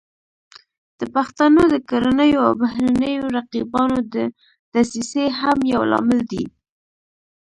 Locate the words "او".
2.47-2.51